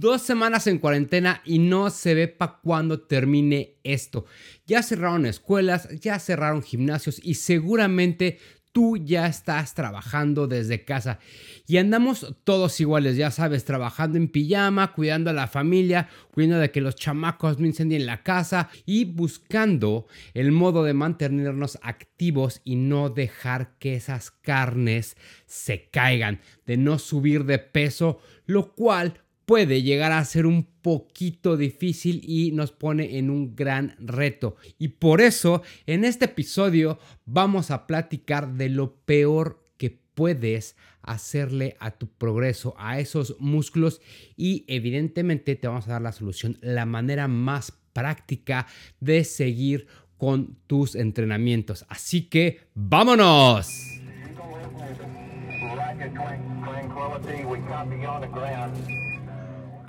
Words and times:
Dos 0.00 0.22
semanas 0.22 0.68
en 0.68 0.78
cuarentena 0.78 1.42
y 1.44 1.58
no 1.58 1.90
se 1.90 2.14
ve 2.14 2.28
para 2.28 2.60
cuándo 2.62 3.00
termine 3.00 3.78
esto. 3.82 4.26
Ya 4.64 4.80
cerraron 4.84 5.26
escuelas, 5.26 5.88
ya 5.98 6.20
cerraron 6.20 6.62
gimnasios 6.62 7.20
y 7.20 7.34
seguramente 7.34 8.38
tú 8.70 8.96
ya 8.96 9.26
estás 9.26 9.74
trabajando 9.74 10.46
desde 10.46 10.84
casa. 10.84 11.18
Y 11.66 11.78
andamos 11.78 12.36
todos 12.44 12.80
iguales, 12.80 13.16
ya 13.16 13.32
sabes, 13.32 13.64
trabajando 13.64 14.18
en 14.18 14.28
pijama, 14.28 14.92
cuidando 14.92 15.30
a 15.30 15.32
la 15.32 15.48
familia, 15.48 16.08
cuidando 16.30 16.60
de 16.60 16.70
que 16.70 16.80
los 16.80 16.94
chamacos 16.94 17.58
no 17.58 17.66
incendien 17.66 18.06
la 18.06 18.22
casa 18.22 18.68
y 18.86 19.04
buscando 19.04 20.06
el 20.32 20.52
modo 20.52 20.84
de 20.84 20.94
mantenernos 20.94 21.76
activos 21.82 22.60
y 22.62 22.76
no 22.76 23.10
dejar 23.10 23.76
que 23.80 23.96
esas 23.96 24.30
carnes 24.30 25.16
se 25.46 25.88
caigan, 25.90 26.40
de 26.66 26.76
no 26.76 27.00
subir 27.00 27.46
de 27.46 27.58
peso, 27.58 28.20
lo 28.46 28.76
cual 28.76 29.24
puede 29.48 29.80
llegar 29.80 30.12
a 30.12 30.22
ser 30.26 30.44
un 30.44 30.64
poquito 30.82 31.56
difícil 31.56 32.20
y 32.22 32.52
nos 32.52 32.70
pone 32.70 33.16
en 33.16 33.30
un 33.30 33.56
gran 33.56 33.96
reto. 33.98 34.56
Y 34.78 34.88
por 34.88 35.22
eso 35.22 35.62
en 35.86 36.04
este 36.04 36.26
episodio 36.26 36.98
vamos 37.24 37.70
a 37.70 37.86
platicar 37.86 38.52
de 38.52 38.68
lo 38.68 38.96
peor 39.06 39.64
que 39.78 40.02
puedes 40.12 40.76
hacerle 41.00 41.78
a 41.80 41.92
tu 41.92 42.08
progreso, 42.08 42.74
a 42.76 43.00
esos 43.00 43.36
músculos 43.38 44.02
y 44.36 44.66
evidentemente 44.68 45.56
te 45.56 45.66
vamos 45.66 45.88
a 45.88 45.92
dar 45.92 46.02
la 46.02 46.12
solución, 46.12 46.58
la 46.60 46.84
manera 46.84 47.26
más 47.26 47.72
práctica 47.94 48.66
de 49.00 49.24
seguir 49.24 49.86
con 50.18 50.58
tus 50.66 50.94
entrenamientos. 50.94 51.86
Así 51.88 52.28
que 52.28 52.68
vámonos. 52.74 53.98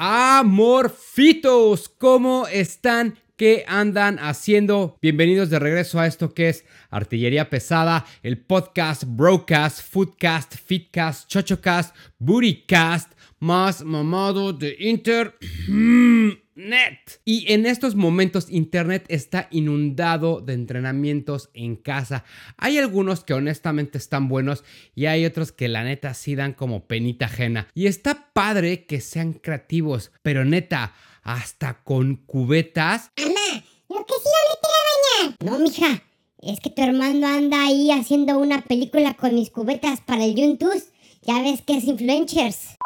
Amorfitos, 0.02 1.90
¿cómo 1.90 2.48
están? 2.48 3.20
¿Qué 3.36 3.66
andan 3.68 4.18
haciendo? 4.20 4.98
Bienvenidos 5.02 5.50
de 5.50 5.60
regreso 5.60 6.00
a 6.00 6.08
esto 6.08 6.34
que 6.34 6.48
es 6.48 6.64
Artillería 6.90 7.50
Pesada, 7.50 8.06
el 8.24 8.38
podcast, 8.38 9.04
Broadcast, 9.06 9.82
Foodcast, 9.92 10.56
Fitcast, 10.56 11.28
Chochocast, 11.28 11.94
Bootycast, 12.18 13.12
más 13.40 13.84
mamado 13.84 14.54
de 14.54 14.74
Inter. 14.80 15.38
Net. 16.60 17.22
Y 17.24 17.54
en 17.54 17.66
estos 17.66 17.96
momentos 17.96 18.50
Internet 18.50 19.06
está 19.08 19.48
inundado 19.50 20.42
de 20.42 20.54
entrenamientos 20.54 21.50
en 21.54 21.78
casa. 21.78 22.26
Hay 22.58 22.78
algunos 22.78 23.24
que 23.24 23.34
honestamente 23.34 23.98
están 23.98 24.28
buenos 24.28 24.66
y 24.94 25.06
hay 25.06 25.26
otros 25.26 25.54
que 25.54 25.70
la 25.70 25.86
neta 25.86 26.14
sí 26.14 26.36
dan 26.36 26.52
como 26.52 26.86
penita 26.86 27.28
ajena. 27.28 27.70
Y 27.74 27.88
está 27.88 28.32
padre 28.34 28.86
que 28.86 29.00
sean 29.00 29.32
creativos, 29.34 30.12
pero 30.22 30.44
neta, 30.44 30.94
hasta 31.24 31.82
con 31.84 32.18
cubetas. 32.18 33.12
Mamá, 33.18 33.64
lo 33.88 34.06
que 34.06 34.14
sí 34.16 34.30
no 34.30 34.50
le 34.50 34.58
a 34.68 35.30
bañar. 35.30 35.36
No, 35.42 35.60
mija, 35.60 36.04
es 36.42 36.60
que 36.60 36.70
tu 36.70 36.82
hermano 36.82 37.26
anda 37.26 37.64
ahí 37.64 37.90
haciendo 37.92 38.38
una 38.38 38.62
película 38.64 39.14
con 39.14 39.34
mis 39.34 39.50
cubetas 39.50 40.02
para 40.02 40.26
el 40.26 40.36
YouTube. 40.36 40.84
Ya 41.22 41.42
ves 41.42 41.62
que 41.62 41.78
es 41.78 41.86
influencers. 41.86 42.78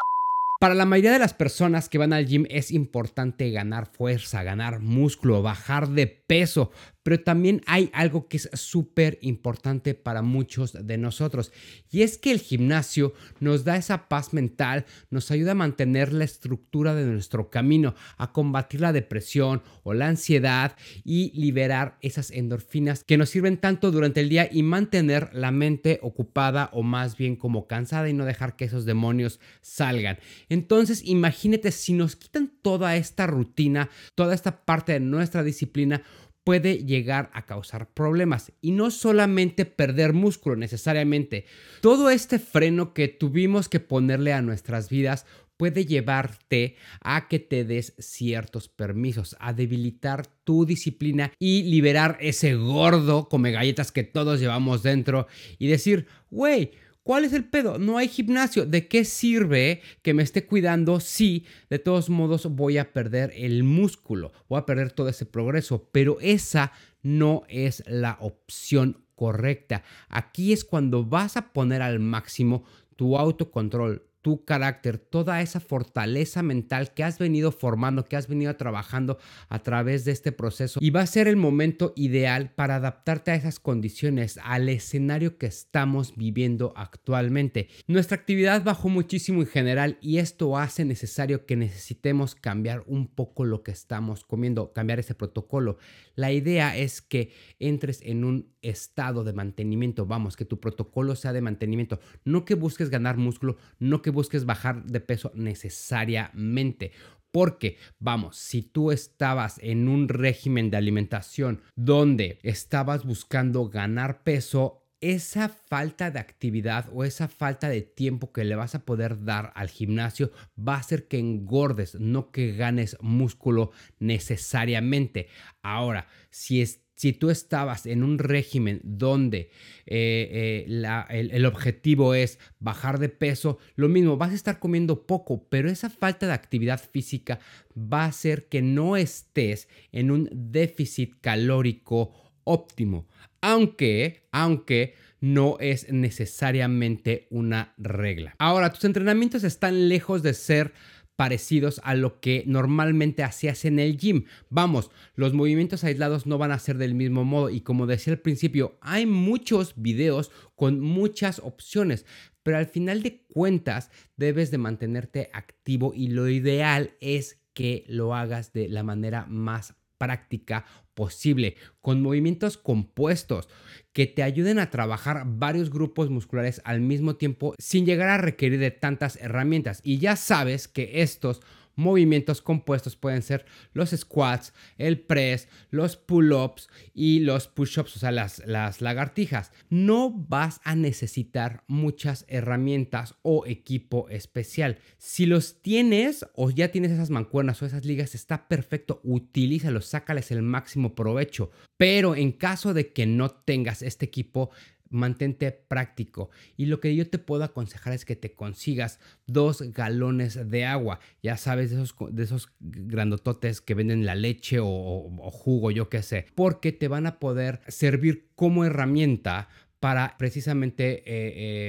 Para 0.64 0.76
la 0.76 0.86
mayoría 0.86 1.12
de 1.12 1.20
las 1.20 1.34
personas 1.34 1.90
que 1.90 1.98
van 1.98 2.14
al 2.14 2.26
gym 2.26 2.46
es 2.50 2.72
importante 2.72 3.52
ganar 3.52 3.86
fuerza, 3.86 4.44
ganar 4.44 4.80
músculo, 4.80 5.42
bajar 5.42 5.90
de 5.90 6.08
peso, 6.08 6.72
pero 7.04 7.20
también 7.22 7.62
hay 7.68 7.90
algo 7.94 8.28
que 8.28 8.38
es 8.38 8.50
súper 8.54 9.20
importante 9.22 9.94
para 9.94 10.22
muchos 10.22 10.74
de 10.74 10.98
nosotros 10.98 11.52
y 11.92 12.02
es 12.02 12.18
que 12.18 12.32
el 12.32 12.40
gimnasio 12.40 13.14
nos 13.40 13.64
da 13.64 13.78
esa 13.78 14.08
paz 14.08 14.34
mental, 14.34 14.86
nos 15.10 15.30
ayuda 15.30 15.52
a 15.52 15.56
mantener 15.56 16.14
la 16.14 16.24
estructura 16.24 16.96
de 16.96 17.06
nuestro 17.06 17.50
camino, 17.50 17.94
a 18.18 18.32
combatir 18.32 18.82
la 18.82 18.94
depresión 18.94 19.62
o 19.84 19.94
la 19.94 20.08
ansiedad 20.08 20.76
y 21.04 21.32
liberar 21.40 21.98
esas 22.02 22.32
endorfinas 22.32 23.04
que 23.04 23.18
nos 23.18 23.30
sirven 23.30 23.58
tanto 23.58 23.92
durante 23.92 24.22
el 24.22 24.30
día 24.30 24.50
y 24.52 24.64
mantener 24.64 25.30
la 25.34 25.52
mente 25.52 26.00
ocupada 26.02 26.70
o 26.74 26.84
más 26.84 27.18
bien 27.18 27.36
como 27.36 27.68
cansada 27.68 28.10
y 28.10 28.14
no 28.14 28.26
dejar 28.26 28.56
que 28.56 28.66
esos 28.66 28.86
demonios 28.86 29.40
salgan. 29.62 30.18
Entonces 30.50 31.04
imagínate 31.04 31.72
si 31.72 31.94
nos 31.94 32.16
quitan 32.16 32.52
toda 32.62 32.96
esta 32.96 33.28
rutina, 33.28 33.90
toda 34.16 34.34
esta 34.34 34.66
parte 34.66 34.94
de 34.94 35.00
nuestra 35.00 35.44
disciplina, 35.44 36.04
puede 36.44 36.86
llegar 36.86 37.30
a 37.34 37.46
causar 37.46 37.90
problemas 37.94 38.52
y 38.62 38.72
no 38.72 38.92
solamente 38.92 39.66
perder 39.66 40.14
músculo 40.14 40.56
necesariamente. 40.56 41.46
Todo 41.82 42.10
este 42.10 42.40
freno 42.40 42.94
que 42.94 43.08
tuvimos 43.08 43.70
que 43.70 43.80
ponerle 43.80 44.34
a 44.34 44.42
nuestras 44.42 44.90
vidas 44.90 45.26
puede 45.58 45.86
llevarte 45.86 46.76
a 47.02 47.28
que 47.28 47.40
te 47.40 47.64
des 47.64 47.94
ciertos 48.00 48.68
permisos, 48.68 49.36
a 49.40 49.54
debilitar 49.54 50.28
tu 50.44 50.66
disciplina 50.66 51.32
y 51.40 51.64
liberar 51.64 52.18
ese 52.20 52.56
gordo 52.56 53.30
come 53.30 53.52
galletas 53.52 53.92
que 53.92 54.04
todos 54.04 54.40
llevamos 54.40 54.84
dentro 54.84 55.28
y 55.60 55.68
decir, 55.68 56.08
güey, 56.30 56.72
¿Cuál 57.04 57.26
es 57.26 57.34
el 57.34 57.44
pedo? 57.44 57.78
No 57.78 57.98
hay 57.98 58.08
gimnasio. 58.08 58.66
¿De 58.66 58.88
qué 58.88 59.04
sirve 59.04 59.82
que 60.02 60.14
me 60.14 60.24
esté 60.24 60.46
cuidando 60.46 61.02
si 61.02 61.46
de 61.70 61.78
todos 61.78 62.10
modos 62.10 62.46
voy 62.56 62.78
a 62.78 62.94
perder 62.94 63.34
el 63.36 63.64
músculo? 63.64 64.32
Voy 64.48 64.60
a 64.60 64.66
perder 64.66 64.94
todo 64.94 65.10
ese 65.10 65.26
progreso. 65.26 65.90
Pero 65.92 66.18
esa 66.22 66.72
no 67.02 67.44
es 67.50 67.84
la 67.88 68.18
opción 68.22 69.04
correcta. 69.16 69.84
Aquí 70.08 70.54
es 70.54 70.64
cuando 70.64 71.04
vas 71.04 71.36
a 71.36 71.52
poner 71.52 71.82
al 71.82 72.00
máximo 72.00 72.64
tu 72.96 73.18
autocontrol, 73.18 74.08
tu 74.24 74.46
carácter, 74.46 74.98
toda 74.98 75.42
esa 75.42 75.60
fortaleza 75.60 76.42
mental 76.42 76.94
que 76.94 77.04
has 77.04 77.20
venido 77.20 77.52
formando, 77.52 78.06
que 78.06 78.16
has 78.16 78.30
venido 78.30 78.56
trabajando 78.56 79.20
a 79.50 79.60
través 79.60 80.06
de 80.06 80.14
este 80.14 80.32
proceso. 80.32 80.80
Y 80.82 80.92
va 80.92 81.02
a 81.02 81.08
ser 81.08 81.28
el 81.28 81.36
momento 81.36 81.92
ideal 81.98 82.52
para 82.56 82.78
adaptarte 82.78 83.32
a 83.32 83.36
esas 83.36 83.60
condiciones, 83.60 84.40
al 84.42 84.70
escenario 84.70 85.38
que 85.38 85.46
estamos 85.46 86.16
viviendo 86.16 86.74
actualmente. 86.78 87.68
Nuestra 87.86 88.16
actividad 88.16 88.64
bajó 88.64 88.88
muchísimo 88.88 89.42
en 89.42 89.48
general 89.48 89.98
y 90.02 90.20
esto 90.20 90.58
hace 90.58 90.86
necesario 90.86 91.46
que 91.46 91.58
necesitemos 91.58 92.34
cambiar 92.34 92.84
un 92.88 93.08
poco 93.08 93.44
lo 93.44 93.62
que 93.62 93.72
estamos 93.72 94.24
comiendo, 94.24 94.72
cambiar 94.72 95.00
ese 95.00 95.16
protocolo. 95.16 95.78
La 96.16 96.32
idea 96.32 96.78
es 96.78 97.02
que 97.02 97.32
entres 97.60 98.00
en 98.04 98.24
un 98.24 98.54
estado 98.62 99.26
de 99.26 99.34
mantenimiento, 99.34 100.06
vamos, 100.06 100.38
que 100.38 100.46
tu 100.46 100.62
protocolo 100.62 101.18
sea 101.18 101.34
de 101.34 101.42
mantenimiento, 101.42 102.00
no 102.24 102.46
que 102.46 102.56
busques 102.56 102.90
ganar 102.90 103.18
músculo, 103.18 103.58
no 103.80 104.02
que 104.02 104.13
busques 104.14 104.46
bajar 104.46 104.86
de 104.86 105.02
peso 105.02 105.32
necesariamente. 105.36 106.94
Porque, 107.32 107.78
vamos, 108.00 108.38
si 108.38 108.62
tú 108.62 108.92
estabas 108.92 109.60
en 109.62 109.90
un 109.90 110.08
régimen 110.08 110.70
de 110.70 110.78
alimentación 110.78 111.62
donde 111.76 112.40
estabas 112.44 113.06
buscando 113.06 113.68
ganar 113.70 114.24
peso, 114.24 114.84
esa 115.04 115.50
falta 115.50 116.12
de 116.12 116.20
actividad 116.20 116.88
o 116.94 117.04
esa 117.04 117.28
falta 117.28 117.68
de 117.68 117.82
tiempo 117.82 118.32
que 118.32 118.46
le 118.46 118.56
vas 118.56 118.74
a 118.74 118.86
poder 118.86 119.26
dar 119.26 119.52
al 119.54 119.68
gimnasio 119.68 120.32
va 120.58 120.76
a 120.76 120.80
hacer 120.80 121.10
que 121.10 121.20
engordes, 121.20 121.96
no 121.96 122.32
que 122.32 122.54
ganes 122.54 122.96
músculo 123.02 123.72
necesariamente. 124.00 125.28
Ahora, 125.62 126.08
si 126.30 126.62
es 126.62 126.83
si 126.96 127.14
tú 127.14 127.30
estabas 127.30 127.86
en 127.86 128.04
un 128.04 128.20
régimen 128.20 128.80
donde 128.84 129.50
eh, 129.86 130.66
eh, 130.68 131.06
el, 131.10 131.46
objetivo 131.46 132.14
es 132.14 132.40
bajar 132.60 133.00
de 133.00 133.10
peso, 133.10 133.58
lo 133.76 133.90
mismo, 133.90 134.18
vas 134.18 134.32
a 134.32 134.36
estar 134.36 134.60
comiendo 134.60 135.06
poco, 135.06 135.48
pero 135.50 135.70
esa 135.70 135.90
falta 135.90 136.28
de 136.28 136.34
actividad 136.34 136.80
física 136.80 137.40
va 137.76 138.04
a 138.04 138.08
hacer 138.08 138.48
que 138.48 138.62
no 138.62 138.96
estés 138.96 139.68
en 139.92 140.12
un 140.12 140.30
déficit 140.32 141.20
calórico 141.22 142.14
óptimo. 142.44 143.08
Aunque, 143.42 144.28
aunque 144.32 144.96
no 145.20 145.58
es 145.60 145.90
necesariamente 145.92 147.28
una 147.30 147.74
regla. 147.78 148.36
Ahora, 148.40 148.72
tus 148.74 148.84
entrenamientos 148.84 149.46
están 149.46 149.88
lejos 149.88 150.22
de 150.22 150.34
ser 150.34 150.74
parecidos 151.16 151.80
a 151.84 151.96
lo 151.96 152.20
que 152.20 152.44
normalmente 152.48 153.24
hacías 153.24 153.66
en 153.66 153.80
el 153.80 153.98
gym. 153.98 154.26
Vamos, 154.50 154.92
los 155.16 155.34
movimientos 155.34 155.84
aislados 155.84 156.26
no 156.26 156.38
van 156.38 156.52
a 156.52 156.60
ser 156.60 156.78
del 156.78 156.96
mismo 156.96 157.24
modo 157.24 157.50
y 157.50 157.62
como 157.62 157.86
decía 157.86 158.14
al 158.14 158.20
principio, 158.20 158.78
hay 158.82 159.06
muchos 159.06 159.74
videos 159.76 160.32
con 160.56 160.80
muchas 160.80 161.40
opciones, 161.40 162.06
pero 162.42 162.58
al 162.58 162.68
final 162.68 163.04
de 163.04 163.26
cuentas 163.28 163.92
debes 164.18 164.52
de 164.52 164.58
mantenerte 164.58 165.30
activo 165.34 165.94
y 165.94 166.08
lo 166.08 166.28
ideal 166.30 166.96
es 167.00 167.42
que 167.54 167.86
lo 167.88 168.16
hagas 168.16 168.52
de 168.54 168.68
la 168.68 168.84
manera 168.84 169.26
más 169.28 169.76
práctica 170.04 170.66
posible, 170.96 171.56
con 171.80 172.02
movimientos 172.02 172.58
compuestos 172.58 173.48
que 173.94 174.06
te 174.06 174.22
ayuden 174.22 174.60
a 174.60 174.70
trabajar 174.70 175.24
varios 175.26 175.70
grupos 175.70 176.10
musculares 176.10 176.62
al 176.66 176.82
mismo 176.82 177.16
tiempo 177.16 177.56
sin 177.58 177.86
llegar 177.86 178.10
a 178.10 178.18
requerir 178.18 178.60
de 178.60 178.72
tantas 178.72 179.16
herramientas. 179.16 179.80
Y 179.82 180.00
ya 180.00 180.18
sabes 180.18 180.68
que 180.68 181.02
estos 181.02 181.40
movimientos 181.76 182.42
compuestos 182.42 182.96
pueden 182.96 183.22
ser 183.22 183.46
los 183.74 183.92
squats, 183.92 184.54
el 184.78 185.00
press, 185.00 185.48
los 185.70 185.98
pull-ups 185.98 186.70
y 186.94 187.20
los 187.20 187.48
push-ups, 187.48 187.96
o 187.96 188.00
sea, 188.00 188.12
las, 188.12 188.46
las 188.46 188.82
lagartijas. 188.82 189.52
No 189.70 190.12
vas 190.12 190.62
a 190.64 190.76
necesitar 190.76 191.64
muchas 191.68 192.26
herramientas 192.28 193.16
o 193.22 193.46
equipo 193.46 194.10
especial. 194.10 194.78
Si 194.98 195.26
los 195.26 195.62
tienes 195.62 196.26
o 196.36 196.50
ya 196.52 196.70
tienes 196.70 196.92
esas 196.92 197.10
mancuernas 197.10 197.62
o 197.62 197.66
esas 197.66 197.86
ligas, 197.86 198.16
está 198.16 198.48
perfecto, 198.48 199.02
utilízalos, 199.04 199.86
sácales 199.86 200.32
el 200.32 200.42
máximo 200.42 200.96
provecho. 200.96 201.52
Pero 201.78 202.16
en 202.16 202.32
caso 202.32 202.74
de 202.74 202.94
que 202.94 203.06
no 203.06 203.30
tengas 203.32 203.82
este 203.82 204.06
equipo, 204.06 204.52
mantente 204.94 205.52
práctico. 205.52 206.30
Y 206.56 206.68
lo 206.68 206.80
que 206.80 206.96
yo 206.96 207.10
te 207.10 207.18
puedo 207.18 207.44
aconsejar 207.44 207.94
es 207.94 208.06
que 208.06 208.16
te 208.16 208.34
consigas 208.34 209.00
dos 209.26 209.62
galones 209.74 210.50
de 210.50 210.66
agua. 210.66 211.00
Ya 211.22 211.38
sabes, 211.38 211.72
de 211.72 211.78
esos, 211.78 211.96
de 212.12 212.24
esos 212.24 212.50
grandototes 212.60 213.62
que 213.62 213.74
venden 213.74 214.06
la 214.06 214.16
leche 214.16 214.60
o, 214.62 215.30
jugo, 215.32 215.72
yo 215.72 215.90
qué 215.90 216.02
sé. 216.02 216.28
Porque 216.36 216.72
te 216.72 216.88
van 216.88 217.08
a 217.08 217.20
poder 217.20 217.62
servir 217.68 218.30
como 218.36 218.66
herramienta 218.66 219.50
para 219.80 220.16
precisamente 220.18 221.00
eh, 221.00 221.04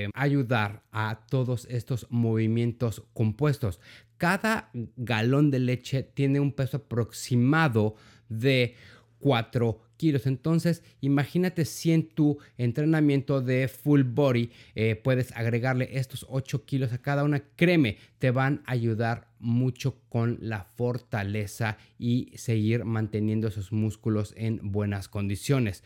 eh, 0.06 0.08
ayudar 0.14 0.84
a 0.92 1.26
todos 1.28 1.66
estos 1.68 2.06
movimientos 2.10 3.02
compuestos. 3.12 3.80
Cada 4.18 4.70
galón 4.96 5.50
de 5.50 5.58
leche 5.58 6.04
tiene 6.04 6.38
un 6.38 6.52
peso 6.52 6.76
aproximado 6.76 7.96
de 8.28 8.76
4 9.18 9.80
Entonces, 10.26 10.82
imagínate 11.00 11.64
si 11.64 11.92
en 11.92 12.08
tu 12.08 12.38
entrenamiento 12.58 13.40
de 13.40 13.68
full 13.68 14.02
body 14.02 14.50
eh, 14.74 14.96
puedes 14.96 15.32
agregarle 15.32 15.88
estos 15.98 16.26
8 16.28 16.64
kilos 16.64 16.92
a 16.92 16.98
cada 16.98 17.24
una. 17.24 17.40
Créeme, 17.56 17.98
te 18.18 18.30
van 18.30 18.62
a 18.66 18.72
ayudar 18.72 19.28
mucho 19.38 19.98
con 20.08 20.38
la 20.40 20.64
fortaleza 20.76 21.78
y 21.98 22.32
seguir 22.36 22.84
manteniendo 22.84 23.48
esos 23.48 23.72
músculos 23.72 24.34
en 24.36 24.60
buenas 24.62 25.08
condiciones. 25.08 25.82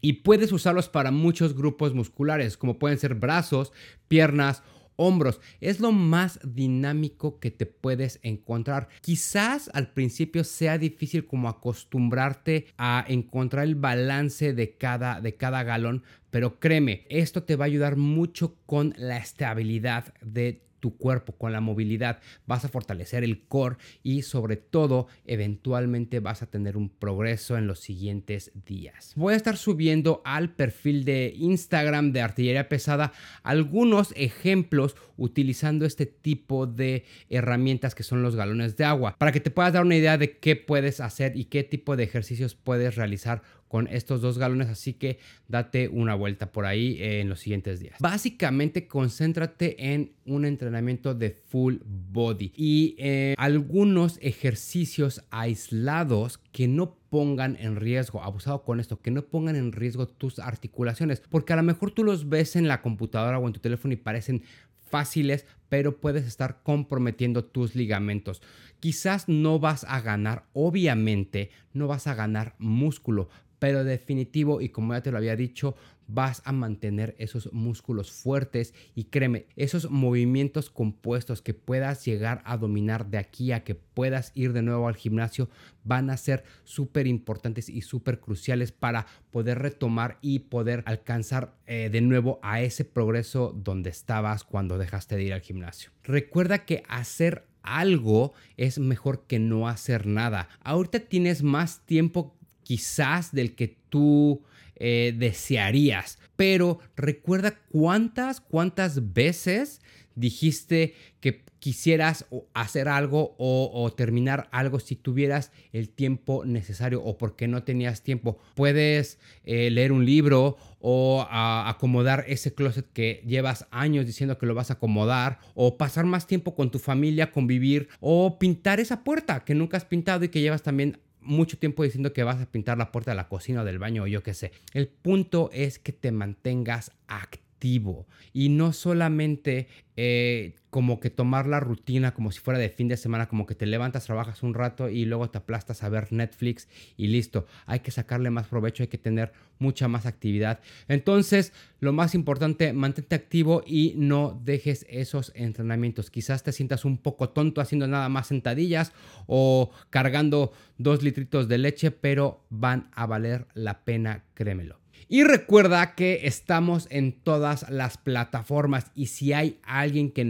Y 0.00 0.14
puedes 0.14 0.50
usarlos 0.52 0.88
para 0.88 1.10
muchos 1.10 1.54
grupos 1.54 1.94
musculares, 1.94 2.56
como 2.56 2.78
pueden 2.78 2.98
ser 2.98 3.14
brazos, 3.14 3.72
piernas 4.08 4.62
hombros. 5.00 5.40
Es 5.60 5.80
lo 5.80 5.92
más 5.92 6.38
dinámico 6.44 7.40
que 7.40 7.50
te 7.50 7.64
puedes 7.64 8.20
encontrar. 8.22 8.88
Quizás 9.00 9.70
al 9.72 9.92
principio 9.92 10.44
sea 10.44 10.76
difícil 10.76 11.26
como 11.26 11.48
acostumbrarte 11.48 12.66
a 12.76 13.04
encontrar 13.08 13.64
el 13.64 13.76
balance 13.76 14.52
de 14.52 14.76
cada, 14.76 15.22
de 15.22 15.36
cada 15.36 15.62
galón, 15.62 16.04
pero 16.30 16.60
créeme, 16.60 17.06
esto 17.08 17.42
te 17.42 17.56
va 17.56 17.64
a 17.64 17.66
ayudar 17.66 17.96
mucho 17.96 18.56
con 18.66 18.94
la 18.98 19.16
estabilidad 19.16 20.14
de 20.20 20.69
tu 20.80 20.96
cuerpo, 20.96 21.32
con 21.32 21.52
la 21.52 21.60
movilidad, 21.60 22.20
vas 22.46 22.64
a 22.64 22.68
fortalecer 22.68 23.22
el 23.22 23.46
core 23.46 23.76
y 24.02 24.22
sobre 24.22 24.56
todo 24.56 25.06
eventualmente 25.26 26.20
vas 26.20 26.42
a 26.42 26.46
tener 26.46 26.76
un 26.76 26.88
progreso 26.88 27.56
en 27.56 27.66
los 27.66 27.80
siguientes 27.80 28.52
días. 28.66 29.12
Voy 29.16 29.34
a 29.34 29.36
estar 29.36 29.56
subiendo 29.56 30.22
al 30.24 30.54
perfil 30.54 31.04
de 31.04 31.32
Instagram 31.36 32.12
de 32.12 32.22
artillería 32.22 32.68
pesada 32.68 33.12
algunos 33.42 34.12
ejemplos 34.16 34.96
utilizando 35.16 35.84
este 35.84 36.06
tipo 36.06 36.66
de 36.66 37.04
herramientas 37.28 37.94
que 37.94 38.02
son 38.02 38.22
los 38.22 38.36
galones 38.36 38.76
de 38.76 38.84
agua 38.84 39.16
para 39.18 39.32
que 39.32 39.40
te 39.40 39.50
puedas 39.50 39.72
dar 39.72 39.84
una 39.84 39.96
idea 39.96 40.16
de 40.16 40.38
qué 40.38 40.56
puedes 40.56 41.00
hacer 41.00 41.36
y 41.36 41.44
qué 41.44 41.62
tipo 41.62 41.96
de 41.96 42.04
ejercicios 42.04 42.54
puedes 42.54 42.96
realizar 42.96 43.42
con 43.70 43.86
estos 43.86 44.20
dos 44.20 44.36
galones, 44.36 44.68
así 44.68 44.94
que 44.94 45.20
date 45.46 45.86
una 45.86 46.16
vuelta 46.16 46.50
por 46.50 46.66
ahí 46.66 46.96
en 47.00 47.28
los 47.28 47.38
siguientes 47.38 47.78
días. 47.78 47.94
Básicamente 48.00 48.88
concéntrate 48.88 49.92
en 49.92 50.10
un 50.26 50.44
entrenamiento 50.44 51.14
de 51.14 51.30
full 51.30 51.76
body 51.86 52.52
y 52.56 52.96
eh, 52.98 53.36
algunos 53.38 54.18
ejercicios 54.22 55.22
aislados 55.30 56.38
que 56.50 56.66
no 56.66 56.96
pongan 57.10 57.56
en 57.60 57.76
riesgo, 57.76 58.24
abusado 58.24 58.64
con 58.64 58.80
esto, 58.80 58.98
que 58.98 59.12
no 59.12 59.22
pongan 59.22 59.54
en 59.54 59.70
riesgo 59.70 60.08
tus 60.08 60.40
articulaciones, 60.40 61.22
porque 61.30 61.52
a 61.52 61.56
lo 61.56 61.62
mejor 61.62 61.92
tú 61.92 62.02
los 62.02 62.28
ves 62.28 62.56
en 62.56 62.66
la 62.66 62.82
computadora 62.82 63.38
o 63.38 63.46
en 63.46 63.52
tu 63.52 63.60
teléfono 63.60 63.94
y 63.94 63.98
parecen 63.98 64.42
fáciles, 64.80 65.46
pero 65.68 66.00
puedes 66.00 66.26
estar 66.26 66.64
comprometiendo 66.64 67.44
tus 67.44 67.76
ligamentos. 67.76 68.42
Quizás 68.80 69.28
no 69.28 69.60
vas 69.60 69.84
a 69.88 70.00
ganar, 70.00 70.46
obviamente, 70.54 71.50
no 71.72 71.86
vas 71.86 72.08
a 72.08 72.14
ganar 72.14 72.56
músculo, 72.58 73.28
pero 73.60 73.84
definitivo 73.84 74.60
y 74.60 74.70
como 74.70 74.94
ya 74.94 75.02
te 75.02 75.12
lo 75.12 75.18
había 75.18 75.36
dicho, 75.36 75.76
vas 76.08 76.42
a 76.44 76.50
mantener 76.50 77.14
esos 77.18 77.52
músculos 77.52 78.10
fuertes 78.10 78.74
y 78.96 79.04
créeme, 79.04 79.46
esos 79.54 79.90
movimientos 79.90 80.68
compuestos 80.68 81.40
que 81.40 81.54
puedas 81.54 82.04
llegar 82.04 82.42
a 82.44 82.56
dominar 82.56 83.06
de 83.06 83.18
aquí 83.18 83.52
a 83.52 83.62
que 83.62 83.76
puedas 83.76 84.32
ir 84.34 84.52
de 84.52 84.62
nuevo 84.62 84.88
al 84.88 84.96
gimnasio 84.96 85.48
van 85.84 86.10
a 86.10 86.16
ser 86.16 86.42
súper 86.64 87.06
importantes 87.06 87.68
y 87.68 87.82
súper 87.82 88.18
cruciales 88.18 88.72
para 88.72 89.06
poder 89.30 89.60
retomar 89.60 90.18
y 90.20 90.40
poder 90.40 90.82
alcanzar 90.86 91.54
eh, 91.66 91.90
de 91.92 92.00
nuevo 92.00 92.40
a 92.42 92.60
ese 92.60 92.84
progreso 92.84 93.54
donde 93.56 93.90
estabas 93.90 94.42
cuando 94.42 94.78
dejaste 94.78 95.16
de 95.16 95.22
ir 95.22 95.32
al 95.32 95.42
gimnasio. 95.42 95.90
Recuerda 96.02 96.64
que 96.64 96.82
hacer 96.88 97.46
algo 97.62 98.32
es 98.56 98.78
mejor 98.78 99.26
que 99.26 99.38
no 99.38 99.68
hacer 99.68 100.06
nada. 100.06 100.48
Ahorita 100.62 101.00
tienes 101.00 101.42
más 101.42 101.84
tiempo 101.86 102.36
quizás 102.70 103.32
del 103.32 103.56
que 103.56 103.78
tú 103.88 104.42
eh, 104.76 105.12
desearías. 105.18 106.20
Pero 106.36 106.78
recuerda 106.94 107.58
cuántas, 107.68 108.40
cuántas 108.40 109.12
veces 109.12 109.80
dijiste 110.14 110.94
que 111.18 111.42
quisieras 111.58 112.26
hacer 112.54 112.88
algo 112.88 113.34
o, 113.38 113.92
terminar 113.92 114.48
algo 114.52 114.78
si 114.78 114.94
tuvieras 114.94 115.50
el 115.72 115.88
tiempo 115.88 116.44
necesario 116.44 117.02
o 117.02 117.18
porque 117.18 117.48
no 117.48 117.64
tenías 117.64 118.02
tiempo. 118.02 118.38
Puedes 118.54 119.18
eh, 119.42 119.68
leer 119.70 119.90
un 119.90 120.06
libro 120.06 120.56
o 120.78 121.26
acomodar 121.28 122.24
ese 122.28 122.54
closet 122.54 122.86
que 122.92 123.20
llevas 123.26 123.66
años 123.72 124.06
diciendo 124.06 124.38
que 124.38 124.46
lo 124.46 124.54
vas 124.54 124.70
a 124.70 124.74
acomodar 124.74 125.40
o 125.54 125.76
pasar 125.76 126.04
más 126.04 126.28
tiempo 126.28 126.54
con 126.54 126.70
tu 126.70 126.78
familia, 126.78 127.32
convivir 127.32 127.88
o 127.98 128.38
pintar 128.38 128.78
esa 128.78 129.02
puerta 129.02 129.44
que 129.44 129.56
nunca 129.56 129.76
has 129.76 129.84
pintado 129.84 130.24
y 130.24 130.28
que 130.28 130.40
llevas 130.40 130.62
también 130.62 131.00
mucho 131.22 131.58
tiempo 131.58 131.82
diciendo 131.82 132.12
que 132.12 132.22
vas 132.22 132.40
a 132.40 132.46
pintar 132.46 132.78
la 132.78 132.92
puerta 132.92 133.10
de 133.12 133.16
la 133.16 133.28
cocina 133.28 133.62
o 133.62 133.64
del 133.64 133.78
baño 133.78 134.04
o 134.04 134.06
yo 134.06 134.22
qué 134.22 134.34
sé. 134.34 134.52
El 134.72 134.88
punto 134.88 135.50
es 135.52 135.78
que 135.78 135.92
te 135.92 136.12
mantengas 136.12 136.92
activo 137.08 138.06
y 138.32 138.48
no 138.48 138.72
solamente 138.72 139.68
eh, 139.96 140.54
como 140.70 141.00
que 141.00 141.10
tomar 141.10 141.46
la 141.46 141.60
rutina 141.60 142.14
como 142.14 142.30
si 142.30 142.40
fuera 142.40 142.58
de 142.58 142.70
fin 142.70 142.88
de 142.88 142.96
semana, 142.96 143.28
como 143.28 143.46
que 143.46 143.54
te 143.54 143.66
levantas, 143.66 144.06
trabajas 144.06 144.42
un 144.42 144.54
rato 144.54 144.88
y 144.88 145.04
luego 145.04 145.28
te 145.28 145.38
aplastas 145.38 145.82
a 145.82 145.88
ver 145.88 146.12
Netflix 146.12 146.68
y 146.96 147.08
listo. 147.08 147.46
Hay 147.66 147.80
que 147.80 147.90
sacarle 147.90 148.30
más 148.30 148.46
provecho, 148.46 148.82
hay 148.82 148.88
que 148.88 148.98
tener 148.98 149.32
mucha 149.58 149.88
más 149.88 150.06
actividad. 150.06 150.60
Entonces, 150.88 151.52
lo 151.80 151.92
más 151.92 152.14
importante, 152.14 152.72
mantente 152.72 153.14
activo 153.14 153.62
y 153.66 153.94
no 153.96 154.40
dejes 154.44 154.86
esos 154.88 155.32
entrenamientos. 155.34 156.10
Quizás 156.10 156.42
te 156.42 156.52
sientas 156.52 156.84
un 156.84 156.98
poco 156.98 157.30
tonto 157.30 157.60
haciendo 157.60 157.86
nada 157.86 158.08
más 158.08 158.28
sentadillas 158.28 158.92
o 159.26 159.70
cargando 159.90 160.52
dos 160.78 161.02
litritos 161.02 161.48
de 161.48 161.58
leche, 161.58 161.90
pero 161.90 162.44
van 162.48 162.88
a 162.94 163.06
valer 163.06 163.46
la 163.54 163.84
pena, 163.84 164.24
créemelo. 164.34 164.80
Y 165.12 165.24
recuerda 165.24 165.96
que 165.96 166.20
estamos 166.28 166.86
en 166.88 167.10
todas 167.10 167.68
las 167.68 167.98
plataformas 167.98 168.92
y 168.94 169.06
si 169.06 169.32
hay 169.32 169.58
alguien 169.64 170.12
que 170.12 170.24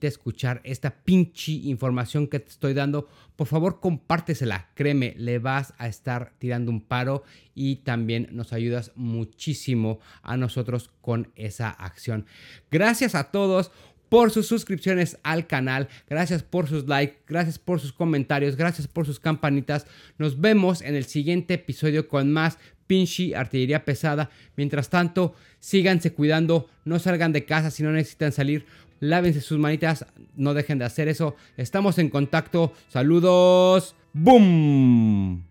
escuchar 0.00 0.60
esta 0.64 1.02
pinche 1.04 1.52
información 1.52 2.26
que 2.26 2.40
te 2.40 2.50
estoy 2.50 2.74
dando, 2.74 3.08
por 3.36 3.46
favor 3.46 3.80
compártesela. 3.80 4.70
Créeme, 4.74 5.14
le 5.16 5.38
vas 5.38 5.74
a 5.78 5.88
estar 5.88 6.32
tirando 6.38 6.70
un 6.70 6.80
paro 6.80 7.22
y 7.54 7.76
también 7.76 8.28
nos 8.32 8.52
ayudas 8.52 8.92
muchísimo 8.96 10.00
a 10.22 10.36
nosotros 10.36 10.90
con 11.00 11.30
esa 11.36 11.70
acción. 11.70 12.26
Gracias 12.70 13.14
a 13.14 13.30
todos 13.30 13.70
por 14.08 14.30
sus 14.30 14.46
suscripciones 14.46 15.18
al 15.22 15.46
canal, 15.46 15.88
gracias 16.08 16.42
por 16.42 16.68
sus 16.68 16.86
likes, 16.86 17.18
gracias 17.26 17.58
por 17.58 17.80
sus 17.80 17.92
comentarios, 17.92 18.56
gracias 18.56 18.86
por 18.86 19.06
sus 19.06 19.18
campanitas. 19.18 19.86
Nos 20.18 20.40
vemos 20.40 20.80
en 20.80 20.94
el 20.94 21.04
siguiente 21.04 21.54
episodio 21.54 22.08
con 22.08 22.32
más 22.32 22.58
pinche 22.86 23.34
artillería 23.34 23.84
pesada. 23.84 24.30
Mientras 24.56 24.90
tanto, 24.90 25.34
síganse 25.60 26.12
cuidando, 26.12 26.68
no 26.84 26.98
salgan 26.98 27.32
de 27.32 27.44
casa 27.44 27.70
si 27.70 27.82
no 27.82 27.92
necesitan 27.92 28.32
salir. 28.32 28.64
Lávense 29.00 29.40
sus 29.40 29.58
manitas, 29.58 30.06
no 30.36 30.54
dejen 30.54 30.78
de 30.78 30.84
hacer 30.84 31.08
eso. 31.08 31.36
Estamos 31.56 31.98
en 31.98 32.08
contacto. 32.10 32.72
Saludos. 32.88 33.94
¡Boom! 34.12 35.44